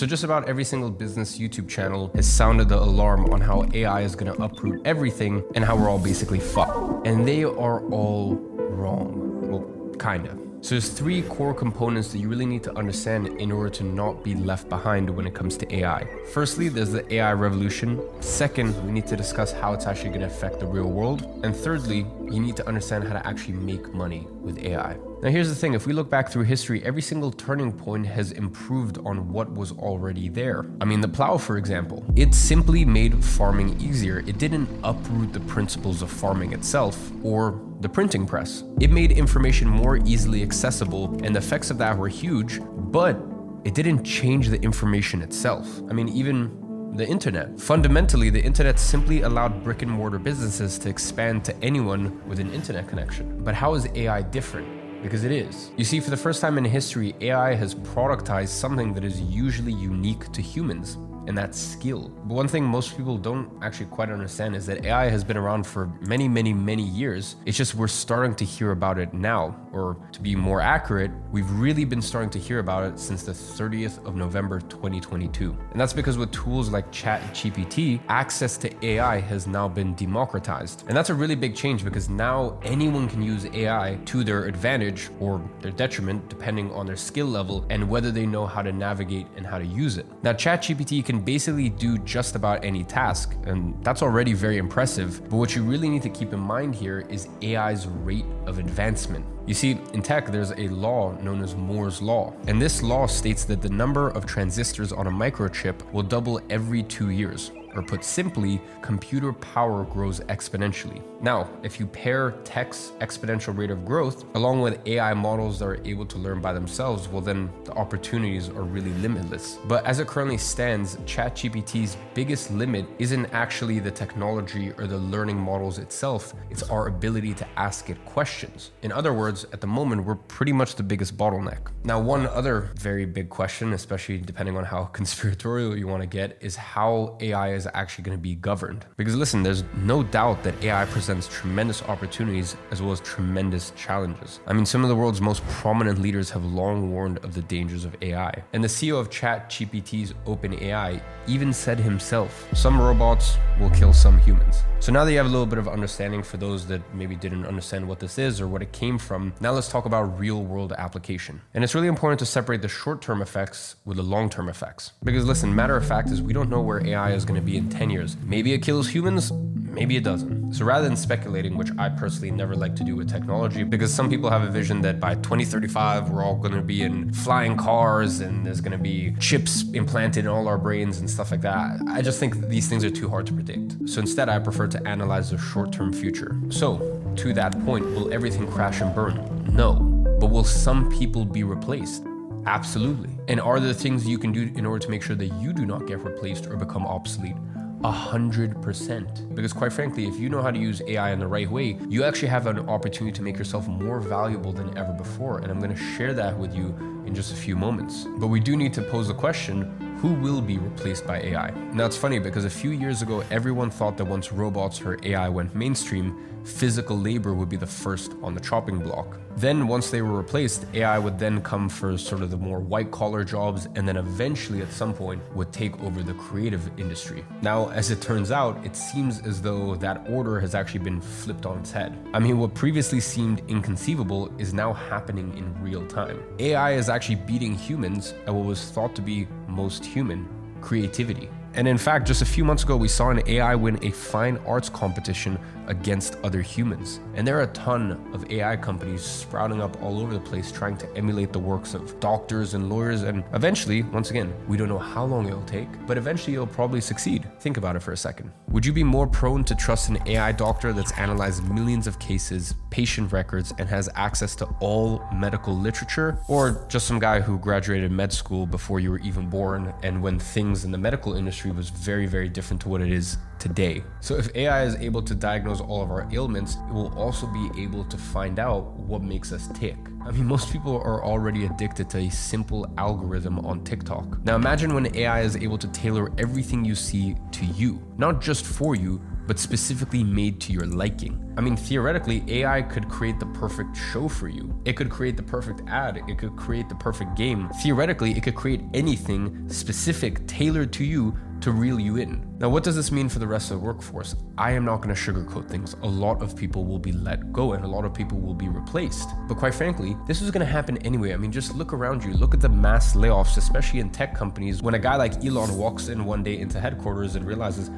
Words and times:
So 0.00 0.06
just 0.06 0.24
about 0.24 0.48
every 0.48 0.64
single 0.64 0.88
business 0.88 1.38
YouTube 1.38 1.68
channel 1.68 2.10
has 2.14 2.26
sounded 2.26 2.70
the 2.70 2.78
alarm 2.78 3.26
on 3.34 3.42
how 3.42 3.66
AI 3.74 4.00
is 4.00 4.16
to 4.16 4.42
uproot 4.42 4.80
everything 4.86 5.44
and 5.54 5.62
how 5.62 5.76
we're 5.76 5.90
all 5.90 5.98
basically 5.98 6.40
fucked. 6.40 7.06
And 7.06 7.28
they 7.28 7.44
are 7.44 7.84
all 7.90 8.36
wrong. 8.56 9.50
Well, 9.50 9.94
kind 9.96 10.24
of. 10.24 10.38
So 10.62 10.74
there's 10.74 10.88
three 10.88 11.20
core 11.22 11.52
components 11.52 12.12
that 12.12 12.18
you 12.18 12.28
really 12.28 12.46
need 12.46 12.62
to 12.64 12.78
understand 12.78 13.28
in 13.28 13.52
order 13.52 13.68
to 13.70 13.84
not 13.84 14.24
be 14.24 14.34
left 14.34 14.70
behind 14.70 15.10
when 15.10 15.26
it 15.26 15.34
comes 15.34 15.58
to 15.58 15.74
AI. 15.74 16.06
Firstly, 16.32 16.68
there's 16.68 16.92
the 16.92 17.14
AI 17.14 17.32
revolution. 17.32 18.00
Second, 18.20 18.82
we 18.86 18.92
need 18.92 19.06
to 19.06 19.16
discuss 19.16 19.52
how 19.52 19.74
it's 19.74 19.86
actually 19.86 20.10
going 20.10 20.20
to 20.20 20.26
affect 20.26 20.60
the 20.60 20.66
real 20.66 20.90
world. 20.90 21.26
And 21.44 21.56
thirdly, 21.56 22.06
you 22.30 22.40
need 22.40 22.56
to 22.56 22.66
understand 22.66 23.04
how 23.04 23.12
to 23.12 23.26
actually 23.26 23.54
make 23.54 23.92
money 23.92 24.26
with 24.40 24.58
AI. 24.58 24.96
Now, 25.22 25.28
here's 25.28 25.48
the 25.48 25.54
thing 25.54 25.74
if 25.74 25.86
we 25.86 25.92
look 25.92 26.08
back 26.08 26.30
through 26.30 26.44
history, 26.44 26.82
every 26.84 27.02
single 27.02 27.30
turning 27.30 27.72
point 27.72 28.06
has 28.06 28.32
improved 28.32 28.98
on 29.04 29.30
what 29.30 29.52
was 29.52 29.72
already 29.72 30.28
there. 30.28 30.64
I 30.80 30.84
mean, 30.84 31.00
the 31.00 31.08
plow, 31.08 31.36
for 31.36 31.58
example, 31.58 32.04
it 32.16 32.34
simply 32.34 32.84
made 32.84 33.22
farming 33.22 33.80
easier. 33.80 34.20
It 34.20 34.38
didn't 34.38 34.68
uproot 34.82 35.32
the 35.32 35.40
principles 35.40 36.00
of 36.00 36.10
farming 36.10 36.52
itself 36.52 37.12
or 37.22 37.60
the 37.80 37.88
printing 37.88 38.26
press. 38.26 38.64
It 38.80 38.90
made 38.90 39.12
information 39.12 39.68
more 39.68 39.98
easily 40.06 40.42
accessible, 40.42 41.18
and 41.24 41.34
the 41.34 41.38
effects 41.38 41.70
of 41.70 41.78
that 41.78 41.96
were 41.98 42.08
huge, 42.08 42.60
but 42.62 43.20
it 43.64 43.74
didn't 43.74 44.04
change 44.04 44.48
the 44.48 44.60
information 44.62 45.20
itself. 45.20 45.82
I 45.90 45.92
mean, 45.92 46.08
even 46.08 46.56
the 46.94 47.06
internet. 47.06 47.60
Fundamentally, 47.60 48.30
the 48.30 48.42
internet 48.42 48.78
simply 48.78 49.22
allowed 49.22 49.62
brick 49.64 49.82
and 49.82 49.90
mortar 49.90 50.18
businesses 50.18 50.78
to 50.78 50.88
expand 50.88 51.44
to 51.44 51.56
anyone 51.62 52.20
with 52.28 52.40
an 52.40 52.52
internet 52.52 52.88
connection. 52.88 53.42
But 53.44 53.54
how 53.54 53.74
is 53.74 53.86
AI 53.94 54.22
different? 54.22 54.80
because 55.02 55.24
it 55.24 55.32
is. 55.32 55.70
You 55.78 55.84
see, 55.84 55.98
for 55.98 56.10
the 56.10 56.16
first 56.16 56.40
time 56.40 56.58
in 56.58 56.64
history, 56.64 57.14
AI 57.20 57.54
has 57.54 57.74
productized 57.74 58.48
something 58.48 58.92
that 58.94 59.02
is 59.02 59.20
usually 59.20 59.72
unique 59.72 60.30
to 60.32 60.42
humans 60.42 60.98
and 61.26 61.36
that's 61.36 61.58
skill. 61.58 62.10
But 62.24 62.34
one 62.34 62.48
thing 62.48 62.64
most 62.64 62.96
people 62.96 63.16
don't 63.16 63.50
actually 63.62 63.86
quite 63.86 64.10
understand 64.10 64.56
is 64.56 64.66
that 64.66 64.84
AI 64.84 65.08
has 65.08 65.24
been 65.24 65.36
around 65.36 65.66
for 65.66 65.86
many, 66.00 66.28
many, 66.28 66.52
many 66.52 66.82
years. 66.82 67.36
It's 67.46 67.56
just 67.56 67.74
we're 67.74 67.88
starting 67.88 68.34
to 68.36 68.44
hear 68.44 68.72
about 68.72 68.98
it 68.98 69.12
now, 69.14 69.56
or 69.72 69.96
to 70.12 70.20
be 70.20 70.34
more 70.34 70.60
accurate, 70.60 71.10
we've 71.30 71.50
really 71.52 71.84
been 71.84 72.02
starting 72.02 72.30
to 72.30 72.38
hear 72.38 72.58
about 72.58 72.84
it 72.84 72.98
since 72.98 73.22
the 73.22 73.32
30th 73.32 74.04
of 74.06 74.16
November 74.16 74.60
2022. 74.60 75.56
And 75.70 75.80
that's 75.80 75.92
because 75.92 76.18
with 76.18 76.32
tools 76.32 76.70
like 76.70 76.90
ChatGPT, 76.90 78.00
access 78.08 78.56
to 78.58 78.84
AI 78.84 79.20
has 79.20 79.46
now 79.46 79.68
been 79.68 79.94
democratized. 79.94 80.84
And 80.88 80.96
that's 80.96 81.10
a 81.10 81.14
really 81.14 81.34
big 81.34 81.54
change 81.54 81.84
because 81.84 82.08
now 82.08 82.58
anyone 82.62 83.08
can 83.08 83.22
use 83.22 83.46
AI 83.46 83.98
to 84.06 84.24
their 84.24 84.44
advantage 84.44 85.10
or 85.20 85.40
their 85.60 85.72
detriment, 85.72 86.28
depending 86.28 86.72
on 86.72 86.86
their 86.86 86.96
skill 86.96 87.26
level 87.26 87.64
and 87.70 87.88
whether 87.88 88.10
they 88.10 88.26
know 88.26 88.46
how 88.46 88.62
to 88.62 88.72
navigate 88.72 89.26
and 89.36 89.46
how 89.46 89.58
to 89.58 89.66
use 89.66 89.98
it. 89.98 90.06
Now, 90.22 90.32
ChatGPT 90.32 91.04
can 91.10 91.20
basically 91.20 91.68
do 91.68 91.98
just 91.98 92.36
about 92.36 92.64
any 92.64 92.84
task, 92.84 93.34
and 93.44 93.74
that's 93.82 94.02
already 94.02 94.32
very 94.32 94.58
impressive. 94.58 95.20
But 95.28 95.36
what 95.36 95.56
you 95.56 95.62
really 95.62 95.88
need 95.88 96.02
to 96.02 96.08
keep 96.08 96.32
in 96.32 96.40
mind 96.40 96.74
here 96.74 97.00
is 97.08 97.28
AI's 97.42 97.86
rate 97.86 98.26
of 98.46 98.58
advancement. 98.58 99.24
You 99.46 99.54
see, 99.54 99.72
in 99.92 100.02
tech, 100.02 100.26
there's 100.28 100.52
a 100.52 100.68
law 100.68 101.12
known 101.20 101.42
as 101.42 101.56
Moore's 101.56 102.00
Law, 102.00 102.32
and 102.46 102.62
this 102.62 102.82
law 102.82 103.06
states 103.06 103.44
that 103.44 103.60
the 103.60 103.68
number 103.68 104.10
of 104.10 104.24
transistors 104.24 104.92
on 104.92 105.08
a 105.08 105.10
microchip 105.10 105.90
will 105.92 106.04
double 106.04 106.40
every 106.48 106.82
two 106.84 107.10
years. 107.10 107.50
Or 107.74 107.82
put 107.82 108.04
simply, 108.04 108.60
computer 108.82 109.32
power 109.32 109.84
grows 109.84 110.20
exponentially. 110.20 111.02
Now, 111.20 111.48
if 111.62 111.78
you 111.78 111.86
pair 111.86 112.32
tech's 112.44 112.92
exponential 113.00 113.56
rate 113.56 113.70
of 113.70 113.84
growth 113.84 114.24
along 114.34 114.60
with 114.60 114.86
AI 114.86 115.14
models 115.14 115.58
that 115.58 115.66
are 115.66 115.80
able 115.84 116.06
to 116.06 116.18
learn 116.18 116.40
by 116.40 116.52
themselves, 116.52 117.08
well, 117.08 117.20
then 117.20 117.50
the 117.64 117.72
opportunities 117.72 118.48
are 118.48 118.62
really 118.62 118.92
limitless. 118.94 119.58
But 119.66 119.84
as 119.84 120.00
it 120.00 120.06
currently 120.06 120.38
stands, 120.38 120.96
ChatGPT's 120.96 121.96
biggest 122.14 122.50
limit 122.50 122.86
isn't 122.98 123.26
actually 123.26 123.78
the 123.80 123.90
technology 123.90 124.72
or 124.78 124.86
the 124.86 124.98
learning 124.98 125.38
models 125.38 125.78
itself, 125.78 126.34
it's 126.50 126.62
our 126.64 126.86
ability 126.86 127.34
to 127.34 127.46
ask 127.56 127.90
it 127.90 128.02
questions. 128.04 128.70
In 128.82 128.92
other 128.92 129.12
words, 129.12 129.44
at 129.52 129.60
the 129.60 129.66
moment, 129.66 130.04
we're 130.04 130.14
pretty 130.14 130.52
much 130.52 130.74
the 130.74 130.82
biggest 130.82 131.16
bottleneck. 131.16 131.70
Now, 131.84 132.00
one 132.00 132.26
other 132.26 132.70
very 132.76 133.06
big 133.06 133.28
question, 133.28 133.72
especially 133.72 134.18
depending 134.18 134.56
on 134.56 134.64
how 134.64 134.84
conspiratorial 135.00 135.76
you 135.76 135.86
want 135.86 136.02
to 136.02 136.06
get, 136.06 136.38
is 136.40 136.56
how 136.56 137.16
AI 137.20 137.52
is 137.52 137.59
actually 137.74 138.04
going 138.04 138.16
to 138.16 138.22
be 138.22 138.34
governed. 138.34 138.86
Because 138.96 139.16
listen, 139.16 139.42
there's 139.42 139.64
no 139.76 140.02
doubt 140.02 140.42
that 140.44 140.62
AI 140.62 140.84
presents 140.86 141.28
tremendous 141.28 141.82
opportunities 141.82 142.56
as 142.70 142.82
well 142.82 142.92
as 142.92 143.00
tremendous 143.00 143.72
challenges. 143.76 144.40
I 144.46 144.52
mean, 144.52 144.66
some 144.66 144.82
of 144.82 144.88
the 144.88 144.96
world's 144.96 145.20
most 145.20 145.46
prominent 145.48 146.00
leaders 146.00 146.30
have 146.30 146.44
long 146.44 146.90
warned 146.90 147.18
of 147.18 147.34
the 147.34 147.42
dangers 147.42 147.84
of 147.84 147.96
AI. 148.02 148.32
And 148.52 148.62
the 148.62 148.68
CEO 148.68 148.98
of 148.98 149.10
ChatGPT's 149.10 150.14
OpenAI 150.26 151.02
even 151.26 151.52
said 151.52 151.78
himself, 151.78 152.48
some 152.54 152.80
robots 152.80 153.36
will 153.58 153.70
kill 153.70 153.92
some 153.92 154.18
humans. 154.18 154.62
So 154.80 154.90
now 154.92 155.04
that 155.04 155.10
you 155.10 155.18
have 155.18 155.26
a 155.26 155.30
little 155.30 155.46
bit 155.46 155.58
of 155.58 155.68
understanding 155.68 156.22
for 156.22 156.38
those 156.38 156.66
that 156.68 156.80
maybe 156.94 157.14
didn't 157.14 157.44
understand 157.44 157.86
what 157.86 158.00
this 158.00 158.18
is 158.18 158.40
or 158.40 158.48
what 158.48 158.62
it 158.62 158.72
came 158.72 158.96
from, 158.96 159.34
now 159.38 159.52
let's 159.52 159.68
talk 159.68 159.84
about 159.84 160.18
real 160.18 160.42
world 160.42 160.72
application. 160.72 161.42
And 161.52 161.62
it's 161.62 161.74
really 161.74 161.86
important 161.86 162.18
to 162.20 162.26
separate 162.26 162.62
the 162.62 162.68
short 162.68 163.02
term 163.02 163.20
effects 163.20 163.76
with 163.84 163.98
the 163.98 164.02
long 164.02 164.30
term 164.30 164.48
effects. 164.48 164.92
Because 165.04 165.26
listen, 165.26 165.54
matter 165.54 165.76
of 165.76 165.86
fact 165.86 166.08
is 166.08 166.22
we 166.22 166.32
don't 166.32 166.48
know 166.48 166.62
where 166.62 166.84
AI 166.86 167.12
is 167.12 167.26
going 167.26 167.38
to 167.38 167.44
be 167.44 167.49
in 167.56 167.68
10 167.68 167.90
years. 167.90 168.16
Maybe 168.24 168.52
it 168.52 168.58
kills 168.62 168.88
humans, 168.88 169.32
maybe 169.32 169.96
it 169.96 170.04
doesn't. 170.04 170.54
So 170.54 170.64
rather 170.64 170.86
than 170.86 170.96
speculating, 170.96 171.56
which 171.56 171.70
I 171.78 171.88
personally 171.88 172.30
never 172.30 172.56
like 172.56 172.74
to 172.76 172.84
do 172.84 172.96
with 172.96 173.08
technology, 173.08 173.62
because 173.62 173.94
some 173.94 174.10
people 174.10 174.28
have 174.30 174.42
a 174.42 174.50
vision 174.50 174.80
that 174.82 174.98
by 174.98 175.14
2035 175.16 176.10
we're 176.10 176.24
all 176.24 176.36
to 176.54 176.62
be 176.62 176.82
in 176.82 177.12
flying 177.12 177.56
cars 177.56 178.20
and 178.20 178.44
there's 178.44 178.60
to 178.60 178.78
be 178.78 179.14
chips 179.20 179.64
implanted 179.72 180.24
in 180.24 180.30
all 180.30 180.48
our 180.48 180.58
brains 180.58 180.98
and 180.98 181.08
stuff 181.08 181.30
like 181.30 181.40
that. 181.42 181.80
I 181.88 182.02
just 182.02 182.18
think 182.18 182.48
these 182.48 182.68
things 182.68 182.84
are 182.84 182.90
too 182.90 183.08
hard 183.08 183.26
to 183.26 183.32
predict. 183.32 183.88
So 183.88 184.00
instead, 184.00 184.28
I 184.28 184.38
prefer 184.38 184.66
to 184.68 184.88
analyze 184.88 185.30
the 185.30 185.38
short-term 185.38 185.92
future. 185.92 186.36
So, 186.50 187.00
to 187.16 187.32
that 187.34 187.52
point, 187.64 187.84
will 187.84 188.12
everything 188.12 188.50
crash 188.50 188.80
and 188.80 188.94
burn? 188.94 189.16
No. 189.52 189.74
But 190.20 190.30
will 190.30 190.44
some 190.44 190.90
people 190.90 191.24
be 191.24 191.44
replaced? 191.44 192.04
Absolutely. 192.46 193.10
And 193.28 193.40
are 193.40 193.60
there 193.60 193.72
things 193.72 194.06
you 194.06 194.18
can 194.18 194.32
do 194.32 194.50
in 194.56 194.64
order 194.66 194.84
to 194.84 194.90
make 194.90 195.02
sure 195.02 195.16
that 195.16 195.26
you 195.26 195.52
do 195.52 195.66
not 195.66 195.86
get 195.86 195.98
replaced 196.00 196.46
or 196.46 196.56
become 196.56 196.86
obsolete? 196.86 197.36
A 197.82 197.90
hundred 197.90 198.60
percent. 198.60 199.34
Because 199.34 199.54
quite 199.54 199.72
frankly, 199.72 200.06
if 200.06 200.18
you 200.18 200.28
know 200.28 200.42
how 200.42 200.50
to 200.50 200.58
use 200.58 200.82
AI 200.86 201.12
in 201.12 201.18
the 201.18 201.26
right 201.26 201.50
way, 201.50 201.78
you 201.88 202.04
actually 202.04 202.28
have 202.28 202.46
an 202.46 202.68
opportunity 202.68 203.14
to 203.16 203.22
make 203.22 203.38
yourself 203.38 203.68
more 203.68 204.00
valuable 204.00 204.52
than 204.52 204.76
ever 204.76 204.92
before. 204.92 205.38
And 205.38 205.50
I'm 205.50 205.60
gonna 205.60 205.76
share 205.96 206.12
that 206.12 206.38
with 206.38 206.54
you 206.54 206.99
in 207.10 207.16
just 207.16 207.32
a 207.32 207.36
few 207.36 207.56
moments. 207.56 208.06
But 208.18 208.28
we 208.28 208.40
do 208.40 208.56
need 208.56 208.72
to 208.74 208.82
pose 208.82 209.08
the 209.08 209.14
question 209.14 209.56
who 210.00 210.14
will 210.14 210.40
be 210.40 210.56
replaced 210.56 211.06
by 211.06 211.20
AI? 211.20 211.50
Now 211.74 211.84
it's 211.84 211.96
funny 211.96 212.18
because 212.18 212.46
a 212.46 212.50
few 212.50 212.70
years 212.70 213.02
ago, 213.02 213.22
everyone 213.30 213.68
thought 213.68 213.98
that 213.98 214.06
once 214.06 214.32
robots 214.32 214.80
or 214.80 214.98
AI 215.02 215.28
went 215.28 215.54
mainstream, 215.54 216.16
physical 216.44 216.98
labor 216.98 217.34
would 217.34 217.50
be 217.50 217.56
the 217.56 217.66
first 217.66 218.14
on 218.22 218.34
the 218.34 218.40
chopping 218.40 218.78
block. 218.78 219.18
Then, 219.36 219.68
once 219.68 219.90
they 219.90 220.02
were 220.02 220.16
replaced, 220.16 220.66
AI 220.74 220.98
would 220.98 221.18
then 221.18 221.40
come 221.42 221.68
for 221.68 221.96
sort 221.96 222.22
of 222.22 222.30
the 222.30 222.36
more 222.36 222.60
white 222.60 222.90
collar 222.90 223.24
jobs, 223.24 223.68
and 223.74 223.86
then 223.86 223.96
eventually, 223.96 224.60
at 224.60 224.70
some 224.72 224.92
point, 224.92 225.22
would 225.34 225.52
take 225.52 225.80
over 225.82 226.02
the 226.02 226.14
creative 226.14 226.68
industry. 226.78 227.24
Now, 227.42 227.68
as 227.70 227.90
it 227.90 228.00
turns 228.00 228.30
out, 228.30 228.64
it 228.64 228.76
seems 228.76 229.20
as 229.20 229.40
though 229.40 229.76
that 229.76 230.04
order 230.08 230.40
has 230.40 230.54
actually 230.54 230.80
been 230.80 231.00
flipped 231.00 231.46
on 231.46 231.58
its 231.58 231.70
head. 231.70 231.96
I 232.12 232.18
mean, 232.18 232.38
what 232.38 232.54
previously 232.54 233.00
seemed 233.00 233.42
inconceivable 233.48 234.32
is 234.38 234.52
now 234.52 234.72
happening 234.72 235.36
in 235.38 235.62
real 235.62 235.86
time. 235.86 236.22
AI 236.38 236.72
is 236.72 236.88
actually 236.88 236.99
beating 237.08 237.54
humans 237.54 238.14
at 238.26 238.34
what 238.34 238.44
was 238.44 238.70
thought 238.70 238.94
to 238.94 239.02
be 239.02 239.26
most 239.48 239.84
human 239.84 240.28
creativity. 240.60 241.28
And 241.54 241.66
in 241.66 241.78
fact, 241.78 242.06
just 242.06 242.22
a 242.22 242.26
few 242.26 242.44
months 242.44 242.62
ago, 242.62 242.76
we 242.76 242.88
saw 242.88 243.10
an 243.10 243.22
AI 243.26 243.54
win 243.54 243.78
a 243.84 243.90
fine 243.90 244.38
arts 244.46 244.68
competition 244.68 245.38
against 245.70 246.16
other 246.24 246.42
humans. 246.42 247.00
And 247.14 247.26
there 247.26 247.38
are 247.38 247.42
a 247.42 247.52
ton 247.52 247.92
of 248.12 248.30
AI 248.30 248.56
companies 248.56 249.02
sprouting 249.02 249.62
up 249.62 249.80
all 249.82 250.00
over 250.00 250.12
the 250.12 250.20
place 250.20 250.52
trying 250.52 250.76
to 250.78 250.96
emulate 250.96 251.32
the 251.32 251.38
works 251.38 251.74
of 251.74 251.98
doctors 252.00 252.54
and 252.54 252.68
lawyers. 252.68 253.02
And 253.02 253.24
eventually, 253.32 253.82
once 253.82 254.10
again, 254.10 254.34
we 254.48 254.56
don't 254.56 254.68
know 254.68 254.78
how 254.78 255.04
long 255.04 255.28
it'll 255.28 255.42
take, 255.44 255.68
but 255.86 255.96
eventually 255.96 256.34
it'll 256.34 256.46
probably 256.46 256.80
succeed. 256.80 257.26
Think 257.40 257.56
about 257.56 257.76
it 257.76 257.80
for 257.80 257.92
a 257.92 257.96
second. 257.96 258.32
Would 258.48 258.66
you 258.66 258.72
be 258.72 258.84
more 258.84 259.06
prone 259.06 259.44
to 259.44 259.54
trust 259.54 259.88
an 259.88 259.98
AI 260.06 260.32
doctor 260.32 260.72
that's 260.72 260.92
analyzed 260.98 261.48
millions 261.48 261.86
of 261.86 261.98
cases, 262.00 262.54
patient 262.70 263.12
records, 263.12 263.54
and 263.58 263.68
has 263.68 263.88
access 263.94 264.34
to 264.36 264.46
all 264.58 265.02
medical 265.14 265.56
literature, 265.56 266.18
or 266.28 266.66
just 266.68 266.88
some 266.88 266.98
guy 266.98 267.20
who 267.20 267.38
graduated 267.38 267.92
med 267.92 268.12
school 268.12 268.44
before 268.44 268.80
you 268.80 268.90
were 268.90 268.98
even 268.98 269.28
born 269.28 269.72
and 269.84 270.02
when 270.02 270.18
things 270.18 270.64
in 270.64 270.72
the 270.72 270.78
medical 270.78 271.14
industry 271.14 271.52
was 271.52 271.70
very, 271.70 272.06
very 272.06 272.28
different 272.28 272.60
to 272.62 272.68
what 272.68 272.80
it 272.80 272.90
is 272.90 273.18
today. 273.40 273.82
So 274.00 274.16
if 274.16 274.34
AI 274.36 274.64
is 274.64 274.76
able 274.76 275.02
to 275.02 275.14
diagnose 275.14 275.60
all 275.60 275.82
of 275.82 275.90
our 275.90 276.08
ailments, 276.12 276.56
it 276.68 276.72
will 276.72 276.96
also 276.96 277.26
be 277.26 277.50
able 277.60 277.84
to 277.84 277.96
find 277.96 278.38
out 278.38 278.74
what 278.74 279.02
makes 279.02 279.32
us 279.32 279.48
tick. 279.54 279.76
I 280.04 280.12
mean, 280.12 280.26
most 280.26 280.52
people 280.52 280.76
are 280.76 281.04
already 281.04 281.46
addicted 281.46 281.90
to 281.90 281.98
a 281.98 282.10
simple 282.10 282.72
algorithm 282.78 283.38
on 283.40 283.64
TikTok. 283.64 284.24
Now 284.24 284.36
imagine 284.36 284.74
when 284.74 284.94
AI 284.94 285.22
is 285.22 285.36
able 285.36 285.58
to 285.58 285.68
tailor 285.68 286.12
everything 286.18 286.64
you 286.64 286.74
see 286.74 287.16
to 287.32 287.44
you, 287.46 287.82
not 287.98 288.20
just 288.20 288.44
for 288.44 288.74
you, 288.74 289.00
but 289.30 289.38
specifically 289.38 290.02
made 290.02 290.40
to 290.40 290.52
your 290.52 290.66
liking. 290.66 291.32
I 291.36 291.40
mean, 291.40 291.56
theoretically, 291.56 292.24
AI 292.26 292.62
could 292.62 292.88
create 292.88 293.20
the 293.20 293.26
perfect 293.26 293.76
show 293.76 294.08
for 294.08 294.26
you. 294.26 294.60
It 294.64 294.72
could 294.72 294.90
create 294.90 295.16
the 295.16 295.22
perfect 295.22 295.62
ad. 295.68 296.02
It 296.08 296.18
could 296.18 296.34
create 296.34 296.68
the 296.68 296.74
perfect 296.74 297.14
game. 297.14 297.48
Theoretically, 297.62 298.10
it 298.10 298.24
could 298.24 298.34
create 298.34 298.60
anything 298.74 299.48
specific, 299.48 300.26
tailored 300.26 300.72
to 300.72 300.84
you 300.84 301.16
to 301.42 301.52
reel 301.52 301.78
you 301.78 301.96
in. 301.96 302.26
Now, 302.40 302.48
what 302.48 302.64
does 302.64 302.74
this 302.74 302.90
mean 302.90 303.08
for 303.08 303.20
the 303.20 303.26
rest 303.28 303.52
of 303.52 303.60
the 303.60 303.64
workforce? 303.64 304.16
I 304.36 304.50
am 304.50 304.64
not 304.64 304.78
going 304.78 304.92
to 304.92 305.00
sugarcoat 305.00 305.48
things. 305.48 305.76
A 305.82 305.86
lot 305.86 306.22
of 306.22 306.34
people 306.34 306.64
will 306.64 306.80
be 306.80 306.90
let 306.90 307.32
go 307.32 307.52
and 307.52 307.64
a 307.64 307.68
lot 307.68 307.84
of 307.84 307.94
people 307.94 308.18
will 308.18 308.34
be 308.34 308.48
replaced. 308.48 309.10
But 309.28 309.36
quite 309.36 309.54
frankly, 309.54 309.96
this 310.08 310.22
is 310.22 310.32
going 310.32 310.44
to 310.44 310.52
happen 310.52 310.76
anyway. 310.78 311.14
I 311.14 311.16
mean, 311.16 311.30
just 311.30 311.54
look 311.54 311.72
around 311.72 312.02
you. 312.02 312.14
Look 312.14 312.34
at 312.34 312.40
the 312.40 312.48
mass 312.48 312.96
layoffs, 312.96 313.36
especially 313.36 313.78
in 313.78 313.90
tech 313.90 314.12
companies. 314.12 314.60
When 314.60 314.74
a 314.74 314.78
guy 314.80 314.96
like 314.96 315.24
Elon 315.24 315.56
walks 315.56 315.86
in 315.86 316.04
one 316.04 316.24
day 316.24 316.40
into 316.40 316.58
headquarters 316.58 317.14
and 317.14 317.24
realizes, 317.24 317.70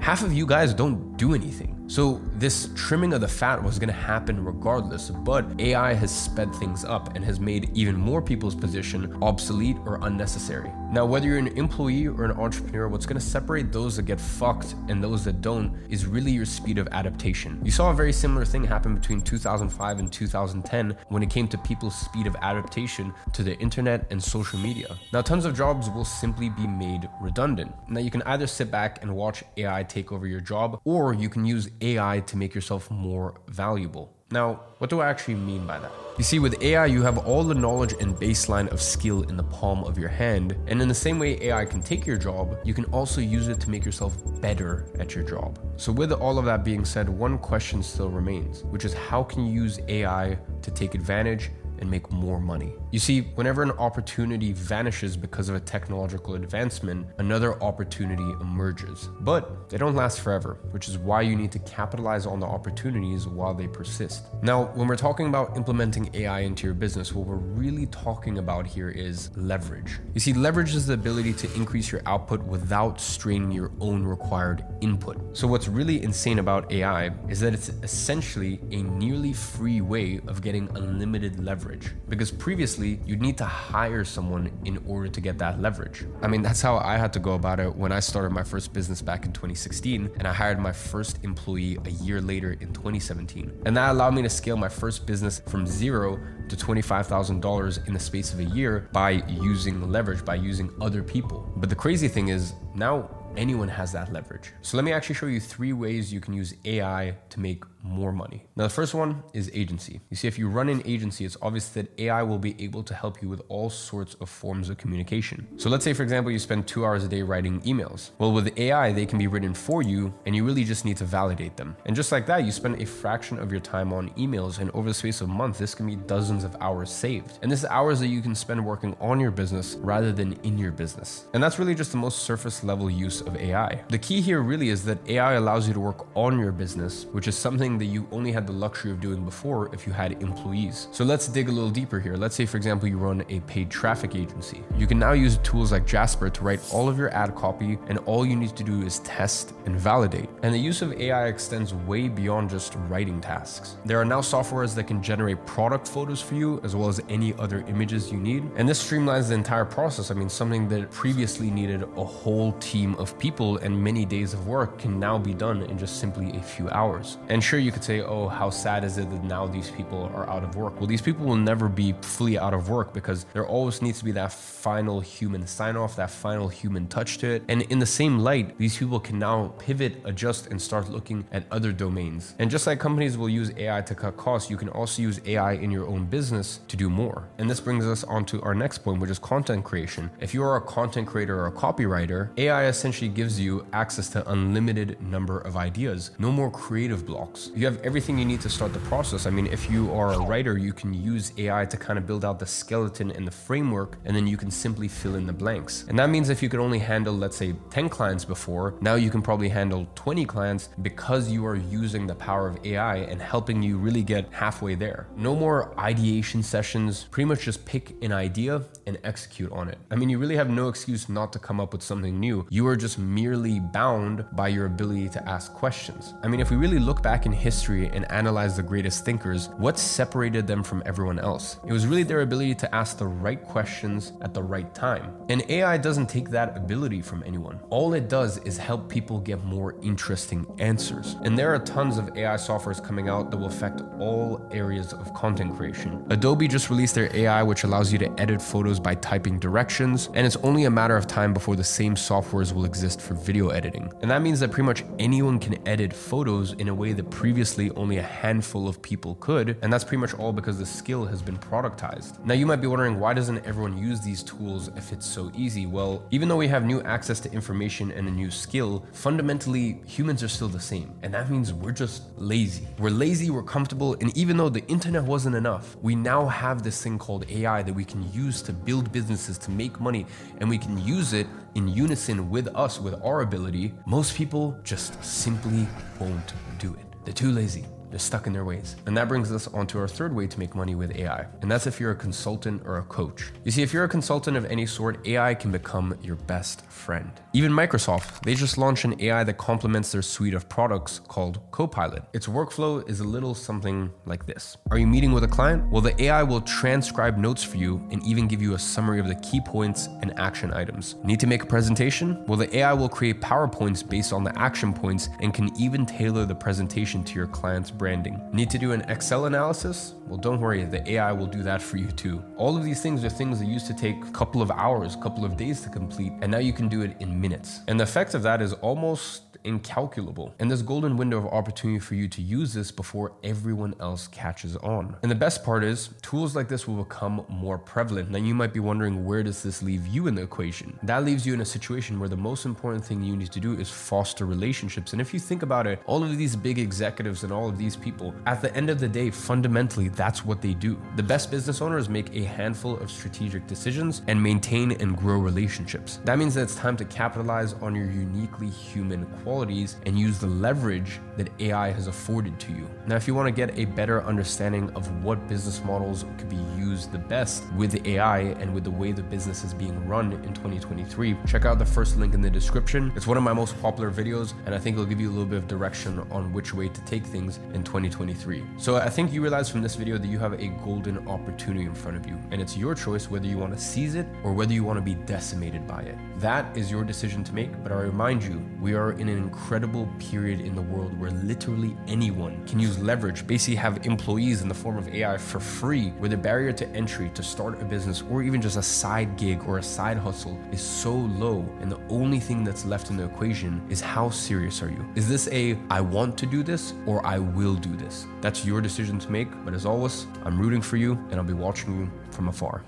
half 0.00 0.22
of 0.22 0.32
you 0.32 0.46
guys 0.46 0.74
don't 0.74 1.16
do 1.16 1.34
anything. 1.34 1.84
So 1.86 2.20
this 2.36 2.68
trimming 2.74 3.12
of 3.12 3.20
the 3.20 3.28
fat 3.28 3.62
was 3.62 3.78
going 3.78 3.88
to 3.88 3.94
happen 3.94 4.44
regardless, 4.44 5.10
but 5.10 5.46
AI 5.60 5.94
has 5.94 6.10
sped 6.10 6.52
things 6.56 6.84
up 6.84 7.14
and 7.14 7.24
has 7.24 7.38
made 7.38 7.70
even 7.74 7.96
more 7.96 8.20
people's 8.20 8.54
position 8.54 9.16
obsolete 9.22 9.76
or 9.86 10.00
unnecessary. 10.02 10.72
Now, 10.90 11.04
whether 11.06 11.26
you're 11.26 11.38
an 11.38 11.48
employee 11.58 12.06
or 12.06 12.24
an 12.24 12.32
entrepreneur, 12.32 12.88
what's 12.88 13.06
going 13.06 13.18
to 13.18 13.24
separate 13.24 13.72
those 13.72 13.96
that 13.96 14.02
get 14.02 14.20
fucked 14.20 14.74
and 14.88 15.02
those 15.02 15.24
that 15.24 15.42
don't 15.42 15.76
is 15.88 16.06
really 16.06 16.32
your 16.32 16.44
speed 16.44 16.78
of 16.78 16.88
adaptation. 16.92 17.60
You 17.64 17.70
saw 17.70 17.90
a 17.90 17.94
very 17.94 18.12
similar 18.12 18.44
thing 18.44 18.64
happen 18.64 18.94
between 18.94 19.20
2005 19.20 19.98
and 19.98 20.12
2010 20.12 20.96
when 21.08 21.22
it 21.22 21.30
came 21.30 21.48
to 21.48 21.58
people's 21.58 21.98
speed 21.98 22.26
of 22.26 22.36
adaptation 22.42 23.12
to 23.32 23.42
the 23.42 23.56
internet 23.58 24.06
and 24.10 24.22
social 24.22 24.58
media. 24.58 24.96
Now, 25.12 25.22
tons 25.22 25.44
of 25.44 25.56
jobs 25.56 25.88
will 25.88 26.04
simply 26.04 26.48
be 26.48 26.66
made 26.66 27.08
redundant. 27.20 27.72
Now, 27.88 28.00
you 28.00 28.10
can 28.10 28.22
either 28.22 28.46
sit 28.46 28.70
back 28.70 29.02
and 29.02 29.14
watch 29.14 29.44
AI 29.56 29.84
take 29.84 30.12
over 30.12 30.26
your 30.26 30.40
job, 30.40 30.80
or 30.84 31.14
you 31.14 31.28
can 31.28 31.44
use 31.44 31.70
AI 31.80 32.20
to 32.28 32.36
make 32.36 32.54
yourself 32.54 32.90
more 32.90 33.40
valuable. 33.48 34.14
Now, 34.30 34.60
what 34.78 34.90
do 34.90 35.00
I 35.00 35.08
actually 35.08 35.36
mean 35.36 35.66
by 35.66 35.78
that? 35.78 35.92
You 36.16 36.24
see, 36.24 36.38
with 36.38 36.60
AI, 36.62 36.86
you 36.86 37.02
have 37.02 37.18
all 37.18 37.44
the 37.44 37.54
knowledge 37.54 37.94
and 38.00 38.16
baseline 38.16 38.68
of 38.72 38.80
skill 38.80 39.22
in 39.22 39.36
the 39.36 39.44
palm 39.44 39.84
of 39.84 39.98
your 39.98 40.08
hand. 40.08 40.56
And 40.66 40.80
in 40.80 40.88
the 40.88 40.94
same 40.94 41.18
way 41.18 41.40
AI 41.42 41.64
can 41.64 41.80
take 41.80 42.06
your 42.06 42.16
job, 42.16 42.56
you 42.64 42.72
can 42.72 42.84
also 42.86 43.20
use 43.20 43.48
it 43.48 43.60
to 43.60 43.70
make 43.70 43.84
yourself 43.84 44.16
better 44.40 44.86
at 44.98 45.14
your 45.14 45.24
job. 45.24 45.58
So, 45.76 45.92
with 45.92 46.10
all 46.12 46.38
of 46.38 46.44
that 46.46 46.64
being 46.64 46.84
said, 46.84 47.08
one 47.08 47.38
question 47.38 47.82
still 47.82 48.10
remains, 48.10 48.64
which 48.64 48.84
is 48.84 48.94
how 48.94 49.22
can 49.22 49.46
you 49.46 49.52
use 49.62 49.78
AI 49.88 50.38
to 50.62 50.70
take 50.70 50.94
advantage 50.94 51.50
and 51.84 51.90
make 51.90 52.10
more 52.10 52.40
money. 52.40 52.72
You 52.90 52.98
see, 52.98 53.20
whenever 53.20 53.62
an 53.62 53.72
opportunity 53.72 54.52
vanishes 54.52 55.16
because 55.16 55.48
of 55.48 55.54
a 55.54 55.60
technological 55.60 56.34
advancement, 56.34 57.06
another 57.18 57.62
opportunity 57.62 58.28
emerges. 58.40 59.08
But 59.20 59.68
they 59.68 59.76
don't 59.76 59.94
last 59.94 60.20
forever, 60.20 60.58
which 60.70 60.88
is 60.88 60.96
why 60.98 61.20
you 61.20 61.36
need 61.36 61.52
to 61.52 61.58
capitalize 61.60 62.26
on 62.26 62.40
the 62.40 62.46
opportunities 62.46 63.28
while 63.28 63.54
they 63.54 63.68
persist. 63.68 64.24
Now, 64.42 64.64
when 64.74 64.88
we're 64.88 64.96
talking 64.96 65.26
about 65.26 65.56
implementing 65.56 66.10
AI 66.14 66.40
into 66.40 66.66
your 66.66 66.74
business, 66.74 67.12
what 67.12 67.26
we're 67.26 67.36
really 67.36 67.86
talking 67.86 68.38
about 68.38 68.66
here 68.66 68.88
is 68.88 69.30
leverage. 69.36 69.98
You 70.14 70.20
see, 70.20 70.32
leverage 70.32 70.74
is 70.74 70.86
the 70.86 70.94
ability 70.94 71.34
to 71.34 71.54
increase 71.54 71.92
your 71.92 72.00
output 72.06 72.42
without 72.44 73.00
straining 73.00 73.52
your 73.52 73.72
own 73.80 74.04
required 74.04 74.64
input. 74.80 75.36
So, 75.36 75.46
what's 75.46 75.68
really 75.68 76.02
insane 76.02 76.38
about 76.38 76.72
AI 76.72 77.10
is 77.28 77.40
that 77.40 77.52
it's 77.52 77.68
essentially 77.82 78.60
a 78.70 78.82
nearly 78.82 79.34
free 79.34 79.82
way 79.82 80.20
of 80.26 80.40
getting 80.40 80.68
unlimited 80.76 81.44
leverage 81.44 81.73
leverage 81.74 81.94
because 82.08 82.30
previously 82.30 83.00
you'd 83.06 83.20
need 83.20 83.36
to 83.38 83.44
hire 83.44 84.04
someone 84.04 84.50
in 84.64 84.82
order 84.86 85.08
to 85.08 85.20
get 85.20 85.38
that 85.38 85.60
leverage. 85.60 86.04
I 86.22 86.28
mean, 86.28 86.42
that's 86.42 86.62
how 86.62 86.78
I 86.78 86.96
had 86.96 87.12
to 87.14 87.18
go 87.18 87.34
about 87.34 87.60
it 87.60 87.74
when 87.74 87.92
I 87.92 88.00
started 88.00 88.30
my 88.30 88.44
first 88.44 88.72
business 88.72 89.02
back 89.02 89.24
in 89.24 89.32
2016 89.32 90.10
and 90.18 90.28
I 90.28 90.32
hired 90.32 90.58
my 90.58 90.72
first 90.72 91.18
employee 91.24 91.78
a 91.84 91.90
year 91.90 92.20
later 92.20 92.52
in 92.52 92.72
2017. 92.72 93.62
And 93.66 93.76
that 93.76 93.90
allowed 93.90 94.14
me 94.14 94.22
to 94.22 94.30
scale 94.30 94.56
my 94.56 94.68
first 94.68 95.06
business 95.06 95.40
from 95.48 95.66
zero 95.66 96.18
to 96.48 96.56
$25,000 96.56 97.86
in 97.86 97.94
the 97.94 98.00
space 98.00 98.32
of 98.32 98.40
a 98.40 98.44
year 98.44 98.88
by 98.92 99.10
using 99.28 99.90
leverage, 99.90 100.24
by 100.24 100.34
using 100.34 100.70
other 100.80 101.02
people. 101.02 101.50
But 101.56 101.68
the 101.68 101.76
crazy 101.76 102.08
thing 102.08 102.28
is 102.28 102.54
now 102.74 103.08
anyone 103.36 103.68
has 103.68 103.92
that 103.92 104.12
leverage. 104.12 104.52
So 104.62 104.76
let 104.76 104.84
me 104.84 104.92
actually 104.92 105.16
show 105.16 105.26
you 105.26 105.40
three 105.40 105.72
ways 105.72 106.12
you 106.12 106.20
can 106.20 106.34
use 106.34 106.54
AI 106.64 107.16
to 107.30 107.40
make 107.40 107.64
more 107.84 108.12
money. 108.12 108.44
Now, 108.56 108.64
the 108.64 108.70
first 108.70 108.94
one 108.94 109.22
is 109.34 109.50
agency. 109.52 110.00
You 110.10 110.16
see, 110.16 110.26
if 110.26 110.38
you 110.38 110.48
run 110.48 110.68
an 110.68 110.82
agency, 110.86 111.24
it's 111.24 111.36
obvious 111.42 111.68
that 111.70 111.88
AI 112.00 112.22
will 112.22 112.38
be 112.38 112.56
able 112.58 112.82
to 112.82 112.94
help 112.94 113.20
you 113.20 113.28
with 113.28 113.42
all 113.48 113.68
sorts 113.68 114.14
of 114.14 114.28
forms 114.28 114.70
of 114.70 114.78
communication. 114.78 115.46
So 115.58 115.68
let's 115.68 115.84
say, 115.84 115.92
for 115.92 116.02
example, 116.02 116.32
you 116.32 116.38
spend 116.38 116.66
two 116.66 116.84
hours 116.84 117.04
a 117.04 117.08
day 117.08 117.22
writing 117.22 117.60
emails. 117.60 118.10
Well, 118.18 118.32
with 118.32 118.58
AI, 118.58 118.92
they 118.92 119.06
can 119.06 119.18
be 119.18 119.26
written 119.26 119.52
for 119.52 119.82
you 119.82 120.12
and 120.24 120.34
you 120.34 120.44
really 120.44 120.64
just 120.64 120.84
need 120.84 120.96
to 120.96 121.04
validate 121.04 121.56
them. 121.56 121.76
And 121.84 121.94
just 121.94 122.10
like 122.10 122.26
that, 122.26 122.44
you 122.44 122.52
spend 122.52 122.80
a 122.80 122.86
fraction 122.86 123.38
of 123.38 123.50
your 123.50 123.60
time 123.60 123.92
on 123.92 124.10
emails 124.10 124.58
and 124.58 124.70
over 124.70 124.88
the 124.88 124.94
space 124.94 125.20
of 125.20 125.28
a 125.28 125.32
month, 125.32 125.58
this 125.58 125.74
can 125.74 125.86
be 125.86 125.96
dozens 125.96 126.42
of 126.42 126.56
hours 126.60 126.90
saved. 126.90 127.38
And 127.42 127.52
this 127.52 127.60
is 127.60 127.66
hours 127.66 128.00
that 128.00 128.08
you 128.08 128.22
can 128.22 128.34
spend 128.34 128.64
working 128.64 128.96
on 129.00 129.20
your 129.20 129.30
business 129.30 129.76
rather 129.80 130.10
than 130.10 130.32
in 130.42 130.56
your 130.58 130.72
business. 130.72 131.26
And 131.34 131.42
that's 131.42 131.58
really 131.58 131.74
just 131.74 131.92
the 131.92 131.98
most 131.98 132.20
surface 132.20 132.64
level 132.64 132.90
use 132.90 133.20
of 133.20 133.36
AI. 133.36 133.82
The 133.88 133.98
key 133.98 134.20
here 134.22 134.40
really 134.40 134.70
is 134.70 134.84
that 134.86 134.98
AI 135.08 135.34
allows 135.34 135.68
you 135.68 135.74
to 135.74 135.80
work 135.80 136.06
on 136.16 136.38
your 136.38 136.52
business, 136.52 137.04
which 137.12 137.28
is 137.28 137.36
something 137.36 137.73
that 137.78 137.86
you 137.86 138.06
only 138.12 138.32
had 138.32 138.46
the 138.46 138.52
luxury 138.52 138.90
of 138.90 139.00
doing 139.00 139.24
before 139.24 139.72
if 139.74 139.86
you 139.86 139.92
had 139.92 140.12
employees. 140.22 140.88
So 140.92 141.04
let's 141.04 141.28
dig 141.28 141.48
a 141.48 141.52
little 141.52 141.70
deeper 141.70 142.00
here. 142.00 142.16
Let's 142.16 142.34
say, 142.34 142.46
for 142.46 142.56
example, 142.56 142.88
you 142.88 142.98
run 142.98 143.24
a 143.28 143.40
paid 143.40 143.70
traffic 143.70 144.14
agency. 144.14 144.62
You 144.76 144.86
can 144.86 144.98
now 144.98 145.12
use 145.12 145.38
tools 145.38 145.72
like 145.72 145.86
Jasper 145.86 146.30
to 146.30 146.44
write 146.44 146.60
all 146.72 146.88
of 146.88 146.98
your 146.98 147.12
ad 147.14 147.34
copy, 147.34 147.78
and 147.88 147.98
all 148.00 148.24
you 148.26 148.36
need 148.36 148.56
to 148.56 148.64
do 148.64 148.82
is 148.82 148.98
test 149.00 149.54
and 149.66 149.76
validate. 149.76 150.28
And 150.42 150.54
the 150.54 150.58
use 150.58 150.82
of 150.82 150.92
AI 150.92 151.26
extends 151.26 151.74
way 151.74 152.08
beyond 152.08 152.50
just 152.50 152.74
writing 152.88 153.20
tasks. 153.20 153.76
There 153.84 154.00
are 154.00 154.04
now 154.04 154.20
softwares 154.20 154.74
that 154.74 154.84
can 154.84 155.02
generate 155.02 155.44
product 155.46 155.88
photos 155.88 156.20
for 156.20 156.34
you, 156.34 156.60
as 156.62 156.74
well 156.76 156.88
as 156.88 157.00
any 157.08 157.34
other 157.34 157.64
images 157.68 158.10
you 158.10 158.18
need. 158.18 158.44
And 158.56 158.68
this 158.68 158.82
streamlines 158.82 159.28
the 159.28 159.34
entire 159.34 159.64
process. 159.64 160.10
I 160.10 160.14
mean, 160.14 160.28
something 160.28 160.68
that 160.68 160.90
previously 160.90 161.50
needed 161.50 161.82
a 161.82 162.04
whole 162.04 162.52
team 162.52 162.94
of 162.96 163.18
people 163.18 163.58
and 163.58 163.82
many 163.82 164.04
days 164.04 164.34
of 164.34 164.46
work 164.46 164.78
can 164.78 164.98
now 164.98 165.18
be 165.18 165.34
done 165.34 165.62
in 165.62 165.78
just 165.78 166.00
simply 166.00 166.36
a 166.36 166.42
few 166.42 166.68
hours. 166.70 167.18
And 167.28 167.42
sure, 167.42 167.58
you 167.64 167.72
could 167.72 167.82
say, 167.82 168.02
oh, 168.02 168.28
how 168.28 168.50
sad 168.50 168.84
is 168.84 168.98
it 168.98 169.08
that 169.10 169.24
now 169.24 169.46
these 169.46 169.70
people 169.70 170.10
are 170.14 170.28
out 170.28 170.44
of 170.44 170.54
work? 170.54 170.78
Well, 170.78 170.86
these 170.86 171.00
people 171.00 171.24
will 171.24 171.36
never 171.36 171.68
be 171.68 171.94
fully 172.02 172.38
out 172.38 172.52
of 172.52 172.68
work 172.68 172.92
because 172.92 173.24
there 173.32 173.46
always 173.46 173.80
needs 173.80 173.98
to 174.00 174.04
be 174.04 174.12
that 174.12 174.32
final 174.32 175.00
human 175.00 175.46
sign 175.46 175.76
off, 175.76 175.96
that 175.96 176.10
final 176.10 176.48
human 176.48 176.86
touch 176.86 177.18
to 177.18 177.28
it. 177.28 177.42
And 177.48 177.62
in 177.62 177.78
the 177.78 177.86
same 177.86 178.18
light, 178.18 178.58
these 178.58 178.76
people 178.76 179.00
can 179.00 179.18
now 179.18 179.54
pivot, 179.58 179.96
adjust, 180.04 180.48
and 180.48 180.60
start 180.60 180.90
looking 180.90 181.24
at 181.32 181.46
other 181.50 181.72
domains. 181.72 182.34
And 182.38 182.50
just 182.50 182.66
like 182.66 182.78
companies 182.78 183.16
will 183.16 183.30
use 183.30 183.50
AI 183.56 183.80
to 183.80 183.94
cut 183.94 184.16
costs, 184.16 184.50
you 184.50 184.58
can 184.58 184.68
also 184.68 185.00
use 185.00 185.20
AI 185.24 185.52
in 185.52 185.70
your 185.70 185.86
own 185.86 186.04
business 186.04 186.60
to 186.68 186.76
do 186.76 186.90
more. 186.90 187.28
And 187.38 187.48
this 187.48 187.60
brings 187.60 187.86
us 187.86 188.04
on 188.04 188.26
to 188.26 188.42
our 188.42 188.54
next 188.54 188.78
point, 188.78 189.00
which 189.00 189.10
is 189.10 189.18
content 189.18 189.64
creation. 189.64 190.10
If 190.20 190.34
you 190.34 190.42
are 190.42 190.56
a 190.56 190.60
content 190.60 191.06
creator 191.06 191.38
or 191.40 191.46
a 191.46 191.52
copywriter, 191.52 192.28
AI 192.38 192.66
essentially 192.66 193.08
gives 193.08 193.40
you 193.40 193.66
access 193.72 194.10
to 194.10 194.30
unlimited 194.30 195.00
number 195.00 195.38
of 195.38 195.56
ideas, 195.56 196.10
no 196.18 196.30
more 196.30 196.50
creative 196.50 197.06
blocks 197.06 197.50
you 197.54 197.66
have 197.66 197.80
everything 197.82 198.18
you 198.18 198.24
need 198.24 198.40
to 198.40 198.48
start 198.48 198.72
the 198.72 198.80
process. 198.80 199.26
I 199.26 199.30
mean, 199.30 199.46
if 199.46 199.70
you 199.70 199.92
are 199.92 200.12
a 200.12 200.18
writer, 200.18 200.58
you 200.58 200.72
can 200.72 200.92
use 200.92 201.32
AI 201.38 201.64
to 201.66 201.76
kind 201.76 201.98
of 201.98 202.06
build 202.06 202.24
out 202.24 202.38
the 202.40 202.46
skeleton 202.46 203.12
and 203.12 203.26
the 203.26 203.30
framework, 203.30 203.96
and 204.04 204.16
then 204.16 204.26
you 204.26 204.36
can 204.36 204.50
simply 204.50 204.88
fill 204.88 205.14
in 205.14 205.26
the 205.26 205.32
blanks. 205.32 205.84
And 205.88 205.98
that 205.98 206.10
means 206.10 206.30
if 206.30 206.42
you 206.42 206.48
could 206.48 206.58
only 206.58 206.80
handle, 206.80 207.14
let's 207.14 207.36
say, 207.36 207.54
10 207.70 207.88
clients 207.88 208.24
before, 208.24 208.74
now 208.80 208.96
you 208.96 209.08
can 209.10 209.22
probably 209.22 209.48
handle 209.48 209.86
20 209.94 210.24
clients 210.24 210.68
because 210.82 211.30
you 211.30 211.46
are 211.46 211.54
using 211.54 212.06
the 212.06 212.14
power 212.14 212.48
of 212.48 212.64
AI 212.66 212.96
and 212.96 213.22
helping 213.22 213.62
you 213.62 213.78
really 213.78 214.02
get 214.02 214.32
halfway 214.32 214.74
there. 214.74 215.06
No 215.16 215.36
more 215.36 215.78
ideation 215.78 216.42
sessions, 216.42 217.04
pretty 217.10 217.26
much 217.26 217.42
just 217.42 217.64
pick 217.64 217.94
an 218.02 218.12
idea 218.12 218.62
and 218.86 218.98
execute 219.04 219.52
on 219.52 219.68
it. 219.68 219.78
I 219.90 219.94
mean, 219.94 220.08
you 220.08 220.18
really 220.18 220.36
have 220.36 220.50
no 220.50 220.68
excuse 220.68 221.08
not 221.08 221.32
to 221.34 221.38
come 221.38 221.60
up 221.60 221.72
with 221.72 221.82
something 221.82 222.18
new. 222.18 222.46
You 222.50 222.66
are 222.66 222.76
just 222.76 222.98
merely 222.98 223.60
bound 223.60 224.24
by 224.32 224.48
your 224.48 224.66
ability 224.66 225.08
to 225.10 225.28
ask 225.28 225.52
questions. 225.52 226.14
I 226.22 226.28
mean, 226.28 226.40
if 226.40 226.50
we 226.50 226.56
really 226.56 226.80
look 226.80 227.02
back 227.02 227.26
in 227.26 227.32
history 227.34 227.88
and 227.88 228.10
analyze 228.10 228.56
the 228.56 228.62
greatest 228.62 229.04
thinkers, 229.04 229.48
what 229.58 229.78
separated 229.78 230.46
them 230.46 230.62
from 230.62 230.82
everyone 230.86 231.18
else? 231.18 231.58
It 231.66 231.72
was 231.72 231.86
really 231.86 232.04
their 232.04 232.22
ability 232.22 232.54
to 232.56 232.74
ask 232.74 232.98
the 232.98 233.06
right 233.06 233.42
questions 233.42 234.12
at 234.22 234.32
the 234.32 234.42
right 234.42 234.74
time. 234.74 235.12
And 235.28 235.44
AI 235.50 235.76
doesn't 235.76 236.08
take 236.08 236.30
that 236.30 236.56
ability 236.56 237.02
from 237.02 237.22
anyone. 237.26 237.60
All 237.70 237.94
it 237.94 238.08
does 238.08 238.38
is 238.38 238.56
help 238.56 238.88
people 238.88 239.18
get 239.18 239.44
more 239.44 239.74
interesting 239.82 240.46
answers. 240.58 241.16
And 241.22 241.38
there 241.38 241.54
are 241.54 241.58
tons 241.58 241.98
of 241.98 242.16
AI 242.16 242.34
softwares 242.34 242.82
coming 242.82 243.08
out 243.08 243.30
that 243.30 243.36
will 243.36 243.46
affect 243.46 243.82
all 243.98 244.46
areas 244.50 244.92
of 244.92 245.12
content 245.14 245.56
creation. 245.56 246.04
Adobe 246.10 246.48
just 246.48 246.70
released 246.70 246.94
their 246.94 247.14
AI, 247.14 247.42
which 247.42 247.64
allows 247.64 247.92
you 247.92 247.98
to 247.98 248.20
edit 248.20 248.40
photos 248.40 248.78
by 248.78 248.94
typing 248.94 249.38
directions, 249.38 250.08
and 250.14 250.26
it's 250.26 250.36
only 250.36 250.64
a 250.64 250.70
matter 250.70 250.96
of 250.96 251.06
time 251.06 251.34
before 251.34 251.56
the 251.56 251.64
same 251.64 251.94
softwares 251.94 252.52
will 252.52 252.64
exist 252.64 253.00
for 253.00 253.14
video 253.14 253.48
editing. 253.48 253.90
And 254.02 254.10
that 254.10 254.22
means 254.22 254.40
that 254.40 254.50
pretty 254.50 254.66
much 254.66 254.84
anyone 254.98 255.38
can 255.38 255.66
edit 255.66 255.92
photos 255.92 256.52
in 256.54 256.68
a 256.68 256.74
way 256.74 256.92
that 256.92 257.10
previously 257.24 257.70
only 257.70 257.96
a 257.96 258.02
handful 258.02 258.68
of 258.68 258.82
people 258.82 259.14
could, 259.14 259.56
and 259.62 259.72
that's 259.72 259.82
pretty 259.82 259.98
much 259.98 260.12
all 260.12 260.30
because 260.30 260.58
the 260.58 260.66
skill 260.66 261.06
has 261.06 261.22
been 261.22 261.38
productized. 261.38 262.22
Now, 262.22 262.34
you 262.34 262.44
might 262.44 262.60
be 262.60 262.66
wondering 262.66 263.00
why 263.00 263.14
doesn't 263.14 263.46
everyone 263.46 263.78
use 263.78 264.02
these 264.02 264.22
tools 264.22 264.68
if 264.76 264.92
it's 264.92 265.06
so 265.06 265.32
easy? 265.34 265.64
Well, 265.64 266.02
even 266.10 266.28
though 266.28 266.36
we 266.36 266.48
have 266.48 266.66
new 266.66 266.82
access 266.82 267.20
to 267.20 267.32
information 267.32 267.90
and 267.92 268.06
a 268.08 268.10
new 268.10 268.30
skill, 268.30 268.84
fundamentally, 268.92 269.80
humans 269.86 270.22
are 270.22 270.28
still 270.28 270.48
the 270.48 270.60
same. 270.60 270.92
And 271.02 271.14
that 271.14 271.30
means 271.30 271.50
we're 271.54 271.72
just 271.72 272.02
lazy. 272.18 272.68
We're 272.78 272.90
lazy, 272.90 273.30
we're 273.30 273.42
comfortable, 273.42 273.94
and 274.02 274.14
even 274.14 274.36
though 274.36 274.50
the 274.50 274.66
internet 274.66 275.04
wasn't 275.04 275.34
enough, 275.34 275.76
we 275.80 275.94
now 275.94 276.26
have 276.26 276.62
this 276.62 276.82
thing 276.82 276.98
called 276.98 277.24
AI 277.30 277.62
that 277.62 277.72
we 277.72 277.86
can 277.86 278.02
use 278.12 278.42
to 278.42 278.52
build 278.52 278.92
businesses, 278.92 279.38
to 279.38 279.50
make 279.50 279.80
money, 279.80 280.04
and 280.40 280.50
we 280.50 280.58
can 280.58 280.76
use 280.84 281.14
it 281.14 281.26
in 281.54 281.68
unison 281.68 282.28
with 282.28 282.48
us, 282.48 282.78
with 282.78 283.02
our 283.02 283.22
ability. 283.22 283.72
Most 283.86 284.14
people 284.14 284.54
just 284.62 285.02
simply 285.02 285.66
won't 285.98 286.34
do 286.58 286.74
it. 286.74 286.93
They're 287.04 287.12
too 287.12 287.30
lazy. 287.30 287.64
They're 287.94 288.00
stuck 288.00 288.26
in 288.26 288.32
their 288.32 288.44
ways. 288.44 288.74
And 288.86 288.96
that 288.96 289.06
brings 289.06 289.30
us 289.30 289.46
onto 289.46 289.78
our 289.78 289.86
third 289.86 290.12
way 290.12 290.26
to 290.26 290.36
make 290.40 290.56
money 290.56 290.74
with 290.74 290.96
AI. 290.96 291.26
And 291.42 291.48
that's 291.48 291.68
if 291.68 291.78
you're 291.78 291.92
a 291.92 291.94
consultant 291.94 292.62
or 292.64 292.78
a 292.78 292.82
coach. 292.82 293.30
You 293.44 293.52
see, 293.52 293.62
if 293.62 293.72
you're 293.72 293.84
a 293.84 293.88
consultant 293.88 294.36
of 294.36 294.44
any 294.46 294.66
sort, 294.66 295.06
AI 295.06 295.32
can 295.34 295.52
become 295.52 295.96
your 296.02 296.16
best 296.16 296.66
friend. 296.66 297.12
Even 297.32 297.52
Microsoft, 297.52 298.24
they 298.24 298.34
just 298.34 298.58
launched 298.58 298.84
an 298.84 299.00
AI 299.00 299.22
that 299.22 299.38
complements 299.38 299.92
their 299.92 300.02
suite 300.02 300.34
of 300.34 300.48
products 300.48 300.98
called 301.06 301.38
Copilot. 301.52 302.02
Its 302.12 302.26
workflow 302.26 302.88
is 302.90 302.98
a 302.98 303.04
little 303.04 303.32
something 303.32 303.92
like 304.06 304.26
this. 304.26 304.56
Are 304.72 304.78
you 304.78 304.88
meeting 304.88 305.12
with 305.12 305.22
a 305.22 305.28
client? 305.28 305.70
Well, 305.70 305.80
the 305.80 305.94
AI 306.02 306.24
will 306.24 306.40
transcribe 306.40 307.16
notes 307.16 307.44
for 307.44 307.58
you 307.58 307.86
and 307.92 308.04
even 308.04 308.26
give 308.26 308.42
you 308.42 308.54
a 308.54 308.58
summary 308.58 308.98
of 308.98 309.06
the 309.06 309.14
key 309.16 309.40
points 309.40 309.88
and 310.02 310.12
action 310.18 310.52
items. 310.52 310.96
Need 311.04 311.20
to 311.20 311.28
make 311.28 311.44
a 311.44 311.46
presentation? 311.46 312.24
Well, 312.26 312.38
the 312.38 312.56
AI 312.56 312.72
will 312.72 312.88
create 312.88 313.20
PowerPoints 313.20 313.88
based 313.88 314.12
on 314.12 314.24
the 314.24 314.36
action 314.36 314.74
points 314.74 315.10
and 315.20 315.32
can 315.32 315.56
even 315.56 315.86
tailor 315.86 316.26
the 316.26 316.34
presentation 316.34 317.04
to 317.04 317.14
your 317.14 317.28
client's 317.28 317.70
branding. 317.84 318.18
Need 318.32 318.48
to 318.48 318.56
do 318.56 318.72
an 318.72 318.80
Excel 318.88 319.26
analysis? 319.26 319.92
Well, 320.06 320.16
don't 320.16 320.40
worry, 320.40 320.64
the 320.64 320.82
AI 320.92 321.12
will 321.12 321.26
do 321.26 321.42
that 321.42 321.60
for 321.60 321.76
you 321.76 321.88
too. 321.88 322.24
All 322.38 322.56
of 322.56 322.64
these 322.64 322.80
things 322.80 323.04
are 323.04 323.10
things 323.10 323.40
that 323.40 323.44
used 323.44 323.66
to 323.66 323.74
take 323.74 324.02
a 324.02 324.10
couple 324.10 324.40
of 324.40 324.50
hours, 324.50 324.94
a 324.94 325.02
couple 325.02 325.22
of 325.22 325.36
days 325.36 325.60
to 325.64 325.68
complete, 325.68 326.14
and 326.22 326.32
now 326.32 326.38
you 326.38 326.54
can 326.54 326.66
do 326.66 326.80
it 326.80 326.96
in 327.00 327.20
minutes. 327.20 327.60
And 327.68 327.78
the 327.78 327.84
effect 327.84 328.14
of 328.14 328.22
that 328.22 328.40
is 328.40 328.54
almost 328.54 329.34
incalculable. 329.44 330.34
And 330.38 330.50
this 330.50 330.62
golden 330.62 330.96
window 330.96 331.18
of 331.18 331.26
opportunity 331.26 331.78
for 331.78 331.94
you 331.94 332.08
to 332.08 332.22
use 332.22 332.52
this 332.52 332.70
before 332.70 333.12
everyone 333.22 333.74
else 333.78 334.06
catches 334.08 334.56
on. 334.56 334.96
And 335.02 335.10
the 335.10 335.16
best 335.16 335.44
part 335.44 335.62
is 335.62 335.90
tools 336.02 336.34
like 336.34 336.48
this 336.48 336.66
will 336.66 336.82
become 336.82 337.24
more 337.28 337.58
prevalent. 337.58 338.10
Now 338.10 338.18
you 338.18 338.34
might 338.34 338.52
be 338.52 338.60
wondering 338.60 339.04
where 339.04 339.22
does 339.22 339.42
this 339.42 339.62
leave 339.62 339.86
you 339.86 340.06
in 340.06 340.14
the 340.14 340.22
equation? 340.22 340.78
That 340.82 341.04
leaves 341.04 341.26
you 341.26 341.34
in 341.34 341.42
a 341.42 341.44
situation 341.44 342.00
where 342.00 342.08
the 342.08 342.16
most 342.16 342.46
important 342.46 342.84
thing 342.84 343.02
you 343.02 343.16
need 343.16 343.32
to 343.32 343.40
do 343.40 343.52
is 343.54 343.70
foster 343.70 344.24
relationships. 344.24 344.92
And 344.92 345.00
if 345.00 345.12
you 345.12 345.20
think 345.20 345.42
about 345.42 345.66
it, 345.66 345.82
all 345.86 346.02
of 346.02 346.16
these 346.16 346.36
big 346.36 346.58
executives 346.58 347.22
and 347.22 347.32
all 347.32 347.48
of 347.48 347.58
these 347.58 347.73
people, 347.76 348.14
at 348.26 348.40
the 348.42 348.54
end 348.56 348.70
of 348.70 348.80
the 348.80 348.88
day, 348.88 349.10
fundamentally, 349.10 349.88
that's 349.88 350.24
what 350.24 350.42
they 350.42 350.54
do. 350.54 350.80
The 350.96 351.02
best 351.02 351.30
business 351.30 351.60
owners 351.60 351.88
make 351.88 352.14
a 352.14 352.24
handful 352.24 352.76
of 352.78 352.90
strategic 352.90 353.46
decisions 353.46 354.02
and 354.08 354.22
maintain 354.22 354.72
and 354.72 354.96
grow 354.96 355.18
relationships. 355.18 356.00
That 356.04 356.18
means 356.18 356.34
that 356.34 356.42
it's 356.42 356.56
time 356.56 356.76
to 356.76 356.84
capitalize 356.84 357.54
on 357.54 357.74
your 357.74 357.86
uniquely 357.86 358.48
human 358.48 359.06
qualities 359.22 359.34
qualities 359.34 359.76
and 359.86 359.98
use 359.98 360.18
the 360.18 360.26
leverage 360.26 361.00
that 361.16 361.28
AI 361.40 361.70
has 361.72 361.86
afforded 361.86 362.38
to 362.40 362.52
you. 362.52 362.68
Now, 362.86 362.94
if 362.94 363.08
you 363.08 363.14
want 363.14 363.26
to 363.26 363.32
get 363.32 363.58
a 363.58 363.64
better 363.64 364.02
understanding 364.04 364.70
of 364.76 365.02
what 365.02 365.28
business 365.28 365.62
models 365.64 366.04
could 366.18 366.28
be 366.28 366.44
used 366.56 366.92
the 366.92 366.98
best 366.98 367.42
with 367.56 367.86
AI 367.86 368.20
and 368.40 368.54
with 368.54 368.64
the 368.64 368.70
way 368.70 368.92
the 368.92 369.02
business 369.02 369.44
is 369.44 369.52
being 369.52 369.76
run 369.88 370.12
in 370.12 370.32
2023, 370.34 371.16
check 371.26 371.44
out 371.44 371.58
the 371.58 371.66
first 371.66 371.96
link 371.96 372.14
in 372.14 372.20
the 372.20 372.30
description. 372.30 372.92
It's 372.94 373.06
one 373.06 373.16
of 373.16 373.22
my 373.24 373.32
most 373.32 373.60
popular 373.60 373.90
videos, 373.90 374.34
and 374.46 374.54
I 374.54 374.58
think 374.58 374.74
it'll 374.74 374.86
give 374.86 375.00
you 375.00 375.08
a 375.08 375.14
little 375.14 375.26
bit 375.26 375.38
of 375.38 375.48
direction 375.48 375.98
on 376.10 376.32
which 376.32 376.54
way 376.54 376.68
to 376.68 376.80
take 376.82 377.04
things 377.04 377.40
in 377.54 377.63
2023. 377.64 378.44
So 378.56 378.76
I 378.76 378.88
think 378.88 379.12
you 379.12 379.22
realize 379.22 379.48
from 379.48 379.62
this 379.62 379.74
video 379.74 379.98
that 379.98 380.06
you 380.06 380.18
have 380.18 380.34
a 380.34 380.48
golden 380.64 381.06
opportunity 381.08 381.64
in 381.64 381.74
front 381.74 381.96
of 381.96 382.06
you, 382.06 382.18
and 382.30 382.40
it's 382.40 382.56
your 382.56 382.74
choice 382.74 383.10
whether 383.10 383.26
you 383.26 383.38
want 383.38 383.52
to 383.54 383.60
seize 383.60 383.94
it 383.94 384.06
or 384.22 384.32
whether 384.32 384.52
you 384.52 384.64
want 384.64 384.76
to 384.76 384.82
be 384.82 384.94
decimated 384.94 385.66
by 385.66 385.82
it. 385.82 385.96
That 386.18 386.56
is 386.56 386.70
your 386.70 386.84
decision 386.84 387.24
to 387.24 387.34
make, 387.34 387.62
but 387.62 387.72
I 387.72 387.76
remind 387.76 388.22
you, 388.22 388.44
we 388.60 388.74
are 388.74 388.92
in 388.92 389.08
an 389.08 389.18
incredible 389.18 389.88
period 389.98 390.40
in 390.40 390.54
the 390.54 390.62
world 390.62 390.98
where 390.98 391.10
literally 391.10 391.76
anyone 391.88 392.46
can 392.46 392.60
use 392.60 392.78
leverage, 392.78 393.26
basically 393.26 393.56
have 393.56 393.86
employees 393.86 394.42
in 394.42 394.48
the 394.48 394.54
form 394.54 394.78
of 394.78 394.88
AI 394.88 395.16
for 395.16 395.40
free, 395.40 395.90
where 395.98 396.08
the 396.08 396.16
barrier 396.16 396.52
to 396.52 396.68
entry 396.70 397.10
to 397.14 397.22
start 397.22 397.60
a 397.60 397.64
business 397.64 398.02
or 398.10 398.22
even 398.22 398.40
just 398.40 398.56
a 398.56 398.62
side 398.62 399.16
gig 399.16 399.42
or 399.46 399.58
a 399.58 399.62
side 399.62 399.96
hustle 399.96 400.38
is 400.52 400.62
so 400.62 400.92
low. 400.92 401.46
And 401.60 401.70
the 401.70 401.80
only 401.88 402.20
thing 402.20 402.44
that's 402.44 402.64
left 402.64 402.90
in 402.90 402.96
the 402.96 403.04
equation 403.04 403.62
is 403.68 403.80
how 403.80 404.10
serious 404.10 404.62
are 404.62 404.70
you? 404.70 404.84
Is 404.94 405.08
this 405.08 405.28
a 405.28 405.58
I 405.70 405.80
want 405.80 406.16
to 406.18 406.26
do 406.26 406.42
this 406.42 406.74
or 406.86 407.04
I 407.06 407.18
will 407.44 407.54
do 407.54 407.76
this? 407.76 408.06
That's 408.20 408.44
your 408.44 408.60
decision 408.60 408.98
to 409.00 409.12
make. 409.12 409.28
But 409.44 409.54
as 409.54 409.66
always, 409.66 410.06
I'm 410.24 410.38
rooting 410.38 410.62
for 410.62 410.76
you 410.76 410.92
and 411.10 411.16
I'll 411.16 411.24
be 411.24 411.34
watching 411.34 411.78
you 411.78 411.90
from 412.10 412.28
afar. 412.28 412.62